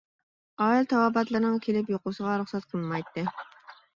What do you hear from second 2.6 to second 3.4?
قىلىنمايتتى.